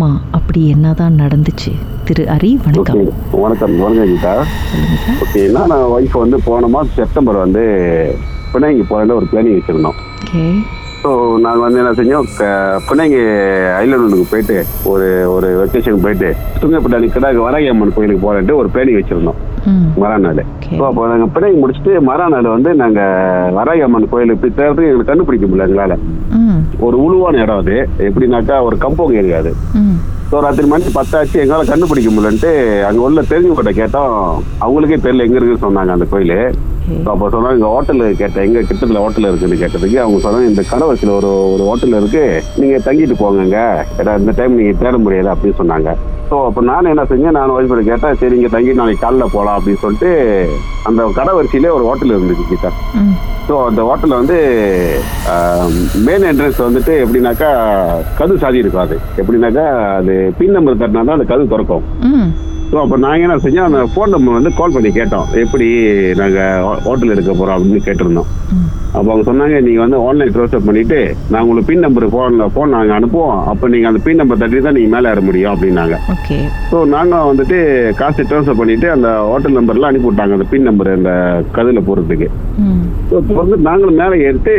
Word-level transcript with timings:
முன்னாடி 0.00 0.66
என்னதான் 0.68 1.14
நடந்துச்சு? 1.14 1.70
திரு 2.04 2.24
ஹரி 2.24 2.50
வணக்கம். 2.64 3.00
வணக்கம் 3.32 3.74
வணக்கம் 3.78 4.08
கீதா. 4.08 4.32
சொல்லுங்க 4.64 4.96
சார். 4.96 5.22
ஓகே 5.22 5.50
நான் 5.50 5.70
ஒய்ஃப் 5.70 6.18
வந்து 6.18 6.40
போன 6.44 6.66
மாதம் 6.66 6.94
செப்டம்பர் 6.94 7.36
வந்து 7.36 7.62
பிணைங்கி 8.54 8.82
போகிறேன் 8.88 9.10
ஒரு 9.10 9.26
பிளானிங் 9.32 9.56
வச்சுருந்தோம். 9.58 9.98
ஓகே. 10.22 10.42
ஸோ 11.02 11.10
நாங்கள் 11.38 11.60
வந்து 11.60 11.78
என்ன 11.78 11.92
செஞ்சோம் 11.92 12.28
க- 12.38 12.46
பிணைங்கி 12.88 13.20
ஐலாண்டுக்கு 13.78 14.30
போயிட்டு 14.30 14.56
ஒரு 14.84 15.26
ஒரு 15.28 15.48
வெக்கேஷன் 15.60 16.02
போயிட்டு 16.02 16.28
துங்கப்பட்டாணி 16.62 17.08
கிடாக்கு 17.08 17.40
வராகி 17.40 17.68
அம்மன் 17.68 17.94
கோயிலுக்கு 17.94 18.26
போகிறேன்ட்டு 18.26 18.56
ஒரு 18.56 18.70
பிளானிங் 18.74 18.98
வச்சுருந்தோம். 18.98 19.38
ம். 19.66 19.86
மறாநாள் 20.00 20.40
Okay. 20.60 20.78
ஸோ 20.78 20.84
அப்போ 20.86 21.06
நாங்கள் 21.06 21.30
பிணைங்கி 21.34 21.58
முடிச்சுட்டு 21.60 21.92
மறாநாள் 22.08 22.48
வந்து 22.48 22.74
நாங்கள் 22.74 23.54
வராகி 23.54 23.80
அம்மன் 23.80 24.08
கோயிலுக்கு 24.08 24.42
போய் 24.42 24.56
தேடுறதுக்கு 24.58 24.88
எங்களுக்கு 24.88 25.12
கண்டுபிடிக்க 25.12 25.46
முடியல 25.46 25.68
எங்களால். 25.68 25.96
ஒரு 26.80 26.96
உழுவான 27.04 27.40
இடம் 27.42 27.60
அது. 27.62 27.76
எப்படின்னாக்கா 28.08 28.56
ஒரு 28.62 28.76
கம்பவுண்ட் 28.84 29.20
ஏரியா 29.22 29.38
அது. 29.38 29.52
ஸோ 30.30 30.40
ராத்திரி 30.44 30.66
மணி 30.68 30.90
பத்தாச்சு 30.94 31.36
எங்களால் 31.42 31.70
கண்டுபிடிக்க 31.70 32.10
முடியலன்ட்டு 32.10 32.50
அங்கே 32.88 33.00
உள்ள 33.00 33.20
தெரிஞ்சவங்கிட்ட 33.30 33.72
கேட்டோம். 33.78 34.16
அவங்களுக்கே 34.64 34.98
தெரியல 35.04 35.26
எங்கே 35.26 35.38
இருக்குன்னு 35.38 35.66
சொன்னாங்க 35.66 35.92
அந்த 35.92 36.06
கோயில். 36.10 36.34
ஸோ 36.98 37.08
அப்போ 37.12 37.26
சொன்னாங்க 37.28 37.56
இங்கே 37.58 37.70
ஹோட்டல் 37.74 38.02
கேட்டேன். 38.20 38.44
எங்கே 38.46 38.60
கிட்டத்தில் 38.60 39.00
ஹோட்டல் 39.04 39.28
இருக்குன்னு 39.28 39.60
கேட்டதுக்கு 39.62 39.98
அவங்க 40.02 40.18
சொன்னாங்க 40.18 40.50
இந்த 40.52 40.62
கடவசியில் 40.70 41.14
ஒரு 41.16 41.30
ஒரு 41.54 41.64
ஹோட்டல் 41.68 41.96
இருக்கு. 41.98 42.24
நீங்கள் 42.60 42.84
தங்கிட்டு 42.86 43.16
போங்கங்க. 43.22 43.58
ஏன்னா 44.00 44.14
இந்த 44.22 44.34
டைம் 44.38 44.58
நீங்கள் 44.60 44.80
தேட 44.82 44.96
முடியாது 44.98 45.30
அப்படின்னு 45.34 45.60
சொன்னாங்க. 45.62 45.90
ஸோ 46.30 46.38
அப்போ 46.46 46.60
நான் 46.62 46.90
என்ன 46.92 47.04
செஞ்சேன் 47.10 47.36
நான் 47.38 47.54
ஒய்ஃபை 47.56 47.82
கேட்டேன் 47.82 48.18
சரி 48.22 48.36
இங்கே 48.38 48.48
தங்கி 48.48 48.78
நாளைக்கு 48.80 49.04
காலைல 49.04 49.26
போகலாம் 49.34 49.58
அப்படின்னு 49.58 49.82
சொல்லிட்டு 49.84 50.10
அந்த 50.84 51.08
கடவரிசையிலே 51.18 51.74
ஒரு 51.76 51.84
ஹோட்டல் 51.84 52.14
இருந்துச்சு 52.16 52.70
ம். 53.02 53.14
ஸோ 53.48 53.54
அந்த 53.68 53.80
ஹோட்டலில் 53.88 54.18
வந்து 54.20 54.36
மெயின் 56.06 56.26
என்ட்ரன்ஸ் 56.30 56.58
வந்துட்டு 56.64 56.92
எப்படின்னாக்கா 57.04 57.50
கது 58.18 58.34
சாதி 58.42 58.62
இருக்கும் 58.62 58.84
அது 58.84 58.96
எப்படின்னாக்கா 59.20 59.64
அது 59.98 60.14
பின் 60.40 60.54
நம்பர் 60.56 60.80
தட்டினா 60.82 61.04
தான் 61.08 61.18
அந்த 61.18 61.28
கது 61.32 61.50
திறக்கும். 61.52 61.84
ஸோ 62.70 62.76
அப்போ 62.82 62.96
நாங்கள் 63.02 63.24
என்ன 63.26 63.36
செஞ்சோம் 63.44 63.66
அந்த 63.68 63.78
ஃபோன் 63.92 64.10
நம்பர் 64.14 64.36
வந்து 64.38 64.50
கால் 64.56 64.74
பண்ணி 64.74 64.90
கேட்டோம். 64.96 65.28
எப்படி 65.42 65.66
நாங்கள் 66.20 66.64
ஹோட்டல் 66.86 67.12
எடுக்க 67.14 67.30
போகிறோம் 67.32 67.56
அப்படின்னு 67.56 67.86
கேட்டிருந்தோம். 67.86 68.28
அப்போ 68.96 69.08
அவங்க 69.12 69.24
சொன்னாங்க 69.28 69.56
நீங்கள் 69.66 69.84
வந்து 69.84 69.98
ஆன்லைன் 70.08 70.32
க்ளோஸ்அப் 70.34 70.68
பண்ணிவிட்டு 70.68 70.98
நான் 71.30 71.40
உங்களுக்கு 71.44 71.68
பின் 71.70 71.84
நம்பர் 71.86 72.06
ஃபோனில் 72.12 72.52
ஃபோன் 72.54 72.74
நாங்கள் 72.76 72.96
அனுப்புவோம். 72.98 73.40
அப்போ 73.52 73.64
நீங்கள் 73.74 73.90
அந்த 73.90 74.00
பின் 74.06 74.20
நம்பர் 74.20 74.40
தட்டி 74.42 74.62
தான் 74.66 74.76
நீங்கள் 74.78 74.94
மேலே 74.96 75.10
ஏற 75.12 75.22
முடியும் 75.28 75.52
அப்படின்னாங்க. 75.54 75.96
ஸோ 76.70 76.78
நாங்கள் 76.94 77.28
வந்துட்டு 77.30 77.58
காசு 78.00 78.28
ட்ரான்ஸ்ஃபர் 78.30 78.60
பண்ணிவிட்டு 78.60 78.88
அந்த 78.96 79.10
ஹோட்டல் 79.30 79.58
நம்பர்லாம் 79.58 79.90
அனுப்பி 79.92 80.08
விட்டாங்க 80.10 80.38
அந்த 80.38 80.48
பின் 80.54 80.68
நம்பர் 80.70 80.94
அந்த 80.98 81.12
கதில் 81.58 81.86
போகிறதுக்கு 81.88 82.28
ஸோ 83.10 83.14
இப்போ 83.22 83.36
வந்து 83.42 83.58
நாங்களும் 83.68 84.00
மேலே 84.04 84.16
ஏறிட்டு 84.28 84.56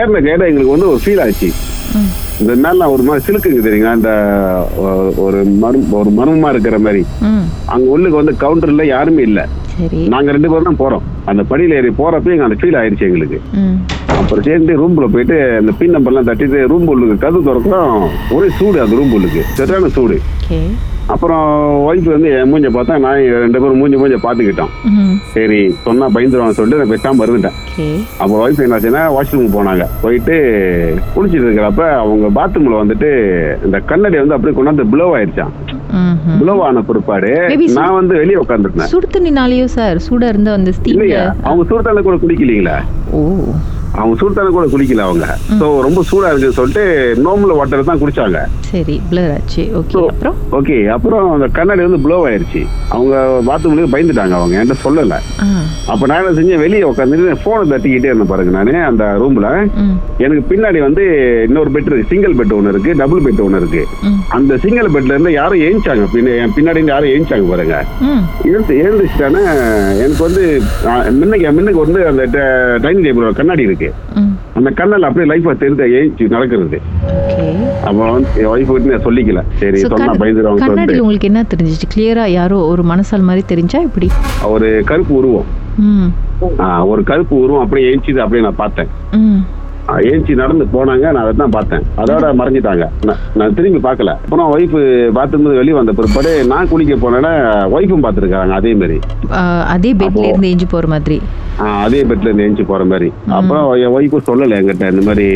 ஏறின 0.00 0.22
கேட 0.28 0.42
எங்களுக்கு 0.50 0.76
வந்து 0.76 0.92
ஒரு 0.92 1.02
ஃபீல் 1.06 1.24
ஆச்சு. 1.26 1.50
இந்த 2.40 2.54
மேலாம் 2.54 2.90
ஒரு 2.90 3.02
மாதிரி 3.02 3.24
சிலுக்குங்க 3.26 3.64
தெரியுங்களா? 3.66 3.94
இந்த 3.94 4.10
ஒ- 4.76 5.12
ஒரு 5.16 5.44
மரு 5.62 5.90
ஒரு 5.90 6.10
மர்மமா 6.10 6.48
இருக்கிற 6.50 6.78
மாதிரி. 6.78 7.04
அங்க 7.66 7.90
உள்ளுக்கு 7.90 8.24
வந்து 8.24 8.36
கவுண்டர்ல 8.40 8.86
யாருமே 8.86 9.22
இல்ல. 9.22 9.48
நாங்க 10.08 10.30
ரெண்டு 10.30 10.48
பேரும் 10.48 10.74
தான் 10.74 10.78
போறோம். 10.78 11.00
அந்த 11.24 11.42
படியில 11.50 11.74
ஏறி 11.74 11.88
போறப்ப 11.88 12.30
எங்க 12.30 12.44
அந்த 12.44 12.56
ஃபீல் 12.60 12.80
ஆயிடுச்சு 12.80 13.00
எங்களுக்கு. 13.00 13.40
அப்புறம் 14.06 14.44
சேர்ந்து 14.44 14.80
ரூம்ல 14.80 15.06
போயிட்டு 15.06 15.56
அந்த 15.58 15.72
பின் 15.72 15.96
நம்பர்லாம் 15.96 16.28
தட்டிட்டு 16.28 16.66
ரூம் 16.66 16.86
உள்ளுக்கு 16.86 17.28
கது 17.28 17.44
திறக்கிறோம் 17.44 18.08
ஒரே 18.30 18.48
சூடு 18.48 18.80
அந்த 18.80 18.96
ரூம் 18.96 19.12
உள்ளுக்கு. 19.12 19.42
சரியான 19.52 19.88
சூடு. 19.88 20.20
அப்புறம் 21.12 21.46
ஒய்ஃப் 21.86 22.06
வந்து 22.12 22.28
என் 22.34 22.50
மூஞ்ச 22.50 22.68
பார்த்தா 22.74 22.94
நான் 22.98 23.18
ரெண்டு 23.42 23.60
பேரும் 23.60 23.80
மூஞ்சி 23.80 23.96
மூஞ்ச 23.96 24.16
பார்த்துக்கிட்டோம். 24.22 24.70
சரி 25.34 25.58
சொன்னா 25.84 26.06
பயந்துருவான்னு 26.14 26.56
சொல்லிட்டு 26.58 26.80
நான் 26.80 26.92
பேசாம 26.92 27.24
இருந்துட்டேன். 27.24 27.56
ஓகே. 27.64 27.86
அப்போ 28.20 28.34
ஒய்ஃப் 28.44 28.62
என்னாச்சுன்னா 28.64 29.02
வாஷ்ரூம் 29.14 29.54
போனாங்க. 29.56 29.86
போயிட்டு 30.02 30.36
குளிச்சிட்டு 31.14 31.46
இருக்கிறப்ப 31.46 31.84
அவங்க 31.98 32.30
பாத்ரூம்ல 32.38 32.80
வந்துட்டு 32.82 33.10
இந்த 33.66 33.78
கண்ணாடி 33.90 34.18
வந்து 34.22 34.36
அப்படியே 34.36 34.56
கொண்டாந்து 34.58 34.90
ப்ளோ 34.94 35.08
ஆயிடுச்சான் 35.16 35.52
ப்ளோ 36.40 36.54
ஆன 36.66 36.82
பிற்பாடு 36.88 37.32
நான் 37.78 37.98
வந்து 37.98 38.14
வெளியே 38.22 38.40
உட்காந்துருந்தேன் 38.42 38.92
சுடு 38.94 39.08
தண்ணினாலேயோ 39.08 39.68
சார் 39.76 39.98
சூடா 40.06 40.28
இருந்த 40.32 40.72
ஸ்டீம்ல 40.78 41.20
அவங்க 41.44 41.64
சூடுத்தான 41.70 42.04
கூட 42.08 42.18
குளிக்கலீங்களா 42.24 42.76
ஓ. 43.12 43.20
அவங்க 43.98 44.14
சூடுத்தான 44.20 44.52
கூட 44.56 44.66
குளிக்கல 44.72 45.04
அவங்க. 45.08 45.26
சோ 45.60 45.66
ரொம்ப 45.86 46.00
சூடா 46.10 46.30
இருக்குன்னு 46.30 46.58
சொல்லிட்டு 46.58 46.84
நார்மல் 47.26 47.56
வாட்டர் 47.58 47.88
தான் 47.90 48.00
குடிச்சாங்க. 48.02 48.38
சரி 48.70 48.96
பிளர் 49.10 49.32
ஆச்சு. 49.34 49.62
ஓகே 49.80 50.00
அப்புறம்? 50.12 50.38
ஓகே 50.58 50.76
அப்புறம் 50.94 51.26
அந்த 51.34 51.46
கண்ணாடி 51.58 51.82
வந்து 51.86 52.00
ப்ளோ 52.04 52.16
ஆயிருச்சு. 52.28 52.62
அவங்க 52.94 53.14
பாத்ரூம்ல 53.48 53.86
பயந்துட்டாங்க 53.94 54.34
அவங்க 54.38 54.58
என்கிட்ட 54.60 54.76
சொல்லல. 54.86 55.18
அப்ப 55.92 56.02
நான் 56.10 56.20
என்ன 56.22 56.34
செஞ்சேன் 56.38 56.62
வெளியே 56.64 56.84
உட்காந்துட்டு 56.90 57.36
போனை 57.44 57.64
தட்டிக்கிட்டே 57.72 58.10
இருந்தேன் 58.10 58.32
பாருங்க 58.32 58.54
நானு 58.58 58.74
அந்த 58.90 59.04
ரூம்ல 59.22 59.50
எனக்கு 60.24 60.42
பின்னாடி 60.50 60.80
வந்து 60.86 61.04
இன்னொரு 61.48 61.72
பெட் 61.76 61.88
இருக்கு 61.90 62.10
சிங்கிள் 62.12 62.36
பெட் 62.40 62.56
ஒன்று 62.58 62.72
இருக்கு 62.74 62.92
டபுள் 63.02 63.24
பெட் 63.26 63.44
ஒன்று 63.46 63.60
இருக்கு. 63.62 63.84
அந்த 64.38 64.58
சிங்கிள் 64.64 64.92
பெட்ல 64.96 65.14
இருந்து 65.14 65.32
யாரும் 65.38 65.64
ஏஞ்சாங்க 65.68 66.06
பின்னாடி 66.56 66.82
யாரும் 66.92 67.12
ஏஞ்சாங்க 67.14 67.46
பாருங்க. 67.52 67.78
எழுந்துச்சுட்டானே 68.82 69.42
எனக்கு 70.02 70.22
வந்து 70.28 70.44
முன்னுக்கு 71.20 71.52
முன்னுக்கு 71.56 71.84
வந்து 71.84 72.02
அந்த 72.10 72.24
டைனிங் 72.84 73.06
டேபிள் 73.08 73.40
கண்ணாடி 73.40 73.68
இருக்கு. 73.68 73.83
ம். 74.14 74.32
அந்த 74.54 74.70
கண்ணால் 74.70 75.02
அப்படியே 75.02 75.26
லைஃபா 75.32 75.52
தெரிஞ்ச 75.62 75.82
ஏஞ்சி 75.98 76.28
நடக்கிறது. 76.28 76.80
ஓகே 77.06 77.46
அப்போ 77.80 78.10
வந்து 78.10 78.28
என் 78.36 78.46
ஒய்ஃப் 78.46 78.72
கிட்ட 78.72 78.90
நான் 78.90 79.06
சொல்லிக்கல. 79.06 79.42
சரி 79.60 79.78
சொன்னா 79.78 80.12
பயந்துருவாங்க 80.12 81.00
உங்களுக்கு 81.00 81.30
என்ன 81.30 81.44
தெரிஞ்சிச்சு? 81.54 81.88
கிளியரா 81.94 82.26
யாரோ 82.28 82.58
ஒரு 82.66 82.82
மனசால் 82.82 83.28
மாதிரி 83.30 83.44
தெரிஞ்சா 83.46 83.80
இப்படி 83.80 84.08
ஒரு 84.42 84.82
கருப்பு 84.84 85.14
உருவம். 85.14 85.50
ஒரு 86.88 87.02
கருப்பு 87.04 87.36
உருவம் 87.36 87.62
அப்படியே 87.62 87.94
ஏஞ்சிது 87.94 88.22
அப்படியே 88.24 88.42
நான் 88.42 88.62
பார்த்தேன். 88.62 88.90
ஏஞ்சி 89.88 90.34
நடந்து 90.34 90.66
போனாங்க 90.72 90.98
நான் 90.98 91.16
அதை 91.16 91.32
தான் 91.36 91.50
பார்த்தேன். 91.50 91.82
அதோட 91.96 92.26
மறைஞ்சிட்டாங்க. 92.40 92.84
நான்- 93.36 93.54
திரும்பி 93.54 93.88
பார்க்கல. 93.88 94.06
அப்புறம் 94.06 94.58
ஒய்ஃப் 94.58 94.76
பார்த்தும்போது 95.14 95.54
வெளியே 95.54 95.72
வந்த 95.72 95.92
பிற்பாடு 95.92 96.46
நான் 96.46 96.68
குளிக்க 96.68 96.94
போனேன்னா 96.94 97.32
ஒய்ஃபும் 97.76 98.04
பார்த்துருக்காங்க 98.04 98.50
அதே 98.50 98.74
மாதிரி 98.74 98.98
அதே 99.66 99.94
பெட்ல 99.94 100.16
இருந்து 100.16 100.50
எஞ்சி 100.50 100.66
போற 100.66 100.86
மாதிரி. 100.86 101.20
அதே 101.58 102.02
பெட்ல 102.02 102.20
இருந்து 102.20 102.42
எஞ்சி 102.42 102.62
போற 102.62 102.84
மாதிரி 102.84 103.12
அப்புறம் 103.28 103.72
என் 103.72 103.94
ஒய்ஃபும் 103.96 104.28
சொல்லல 104.28 104.54
என்கிட்ட 104.58 104.92
இந்த 104.92 105.02
மாதிரி 105.04 105.26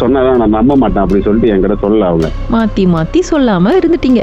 சொன்னாதான் 0.00 0.36
நான் 0.36 0.48
நம்ப 0.48 0.76
மாட்டேன் 0.76 1.04
அப்படின்னு 1.04 1.20
சொல்லிட்டு 1.20 1.54
என்கிட்ட 1.54 1.84
சொல்லல 1.84 1.98
அவங்க. 1.98 2.28
மாத்தி 2.52 2.82
மாத்தி 2.94 3.20
சொல்லாம 3.30 3.72
இருந்துட்டீங்க. 3.78 4.20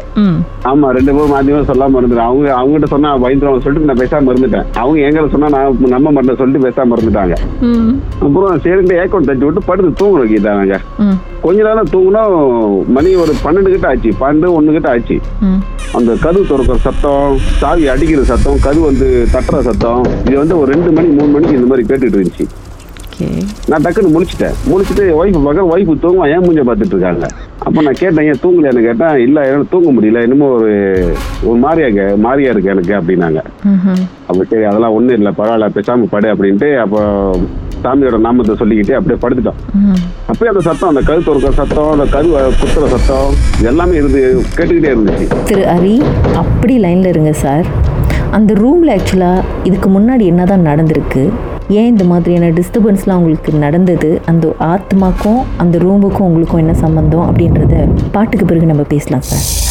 ஆமா 0.64 0.88
ரெண்டு 0.88 1.14
பேரும் 1.14 1.34
மாத்தியமா 1.34 1.70
சொல்லாம 1.70 2.02
இருந்துட்டேன். 2.02 2.28
அவங்க 2.30 2.62
அவங்ககிட்ட 2.62 2.84
சொன்னா 2.84 3.18
பயந்துருவாங்க 3.18 3.60
சொல்லிட்டு 3.60 3.94
நான் 3.94 3.98
பேசாம 3.98 4.32
இருந்துட்டேன். 4.32 4.66
அவங்க 4.74 5.08
எங்கிட்ட 5.08 5.30
சொன்னா 5.30 5.50
நான் 5.50 5.78
நம்ப 5.80 6.12
மாட்டேன் 6.12 6.36
சொல்லிட்டு 6.36 6.70
பேசாம 6.70 6.92
இருந்துட்டாங்க. 6.96 7.36
அப்புறம் 8.22 8.60
சரிண்டு 8.60 8.96
ஏக்கௌண்ட் 8.96 9.28
தட்டி 9.30 9.46
விட்டு 9.46 9.62
படுத்து 9.72 10.00
தூங்கணும் 10.00 10.32
கீதா 10.32 10.54
நாங்க 10.58 10.78
ம். 11.02 11.18
கொஞ்ச 11.42 11.60
நேரம் 11.64 11.92
தூங்கினோம் 11.94 12.34
மணி 12.90 13.12
ஒரு 13.22 13.34
பன்னெண்டு 13.44 13.70
கிட்ட 13.70 13.88
ஆச்சு 13.90 14.12
பன்னெண்டு 14.20 14.56
ஒண்ணு 14.58 14.74
கிட்ட 14.74 14.90
ஆச்சு. 14.90 15.18
அந்த 15.98 16.12
கதவு 16.22 16.44
திறக்கிற 16.46 16.76
சத்தம் 16.84 17.32
சாவி 17.58 17.86
அடிக்கிற 17.90 18.22
சத்தம் 18.28 18.62
கதவு 18.62 18.86
வந்து 18.86 19.08
தட்டுற 19.34 19.58
சத்தம் 19.64 20.04
இது 20.26 20.36
வந்து 20.38 20.58
ஒரு 20.58 20.70
ரெண்டு 20.74 20.92
மணி 20.92 21.10
மூணு 21.18 21.32
மணிக்கு 21.34 21.58
இந்த 21.58 21.70
மாதிரி 21.72 21.88
கேட்டுட்டு 21.88 22.18
இருந்துச்சு. 22.18 22.46
ஓகே. 23.22 23.46
நான் 23.72 23.84
டக்குன்னு 23.86 24.14
முடிச்சிட்டேன் 24.16 24.56
முடிச்சுட்டு 24.72 25.06
ஒய்ஃப் 25.20 25.38
பார்க்க 25.46 25.72
ஒய்ஃப் 25.74 25.92
தூங்குவா 26.04 26.28
ஏன் 26.34 26.44
மூஞ்ச 26.46 26.62
பார்த்துட்டு 26.68 26.96
இருக்காங்க? 26.96 27.26
அப்போ 27.66 27.80
நான் 27.86 28.00
கேட்டேன் 28.02 28.28
ஏன் 28.32 28.42
தூங்கலையான்னு? 28.44 28.86
கேட்டேன் 28.88 29.18
இல்லை 29.26 29.42
என்னால் 29.48 29.72
தூங்க 29.74 29.90
முடியல. 29.96 30.22
இன்னமும் 30.26 30.54
ஒரு 30.58 30.72
ஒரு 31.50 31.58
மாதிரியா 31.66 32.06
மாதிரியா 32.26 32.52
இருக்கு 32.54 32.74
எனக்கு 32.76 32.94
அப்படின்னாங்க. 33.00 33.42
அப்போ 34.30 34.42
சரி 34.52 34.66
அதெல்லாம் 34.70 34.96
ஒன்றும் 34.98 35.18
இல்லை 35.20 35.34
பரவாயில்ல 35.40 35.70
பேசாம 35.78 36.08
படு 36.14 36.30
அப்படின்ட்டு 36.34 36.70
அப்போ 36.86 37.02
சாமியோட 37.84 38.18
நாமத்தை 38.26 38.56
சொல்லிக்கிட்டு 38.62 38.96
அப்படியே 38.98 39.20
படுத்துட்டோம். 39.22 39.62
அப்பயே 40.32 40.52
அந்த 40.52 40.64
சத்தம் 40.68 40.92
அந்த 40.92 41.02
கரு 41.10 41.22
துறக்கிற 41.28 41.54
சத்தம் 41.62 41.94
அந்த 41.94 42.06
கரு 42.16 42.28
குத்துற 42.62 42.88
சத்தம் 42.96 43.32
எல்லாமே 43.70 43.96
இருந்து 44.02 44.22
கேட்டுக்கிட்டே 44.58 44.92
இருந்துச்சு. 44.94 45.28
திரு 45.52 45.64
ஹரி 45.74 45.96
அப்படி 46.44 46.76
லைனில் 46.86 47.12
இருங்க 47.14 47.34
சார். 47.46 47.66
அந்த 48.38 48.52
ரூமில் 48.64 48.94
ஆக்சுவலாக 48.98 49.48
இதுக்கு 49.70 49.88
முன்னாடி 49.96 50.26
என்ன 50.32 50.44
தான் 50.52 50.68
நடந்திருக்கு? 50.70 51.24
ஏன் 51.72 51.86
இந்த 51.86 52.04
மாதிரியான 52.04 52.50
டிஸ்டர்பன்ஸ்லாம் 52.50 53.16
உங்களுக்கு 53.16 53.52
நடந்தது? 53.58 54.22
அந்த 54.26 54.56
ஆத்மாக்கும் 54.60 55.42
அந்த 55.58 55.78
ரூமுக்கும் 55.78 56.28
உங்களுக்கும் 56.30 56.60
என்ன 56.60 56.74
சம்பந்தம் 56.74 57.28
அப்படின்றத 57.30 57.76
பாட்டுக்கு 58.12 58.46
பிறகு 58.46 58.66
நம்ம 58.66 58.84
பேசலாம் 58.84 59.22
சார் 59.22 59.71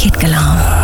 நீங்கள் 0.00 0.16
கேட்கலாம் 0.18 0.79